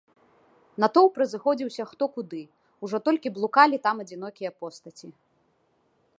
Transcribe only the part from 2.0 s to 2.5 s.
куды,